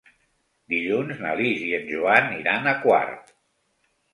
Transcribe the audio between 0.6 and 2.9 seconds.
Dilluns na Lis i en Joan iran a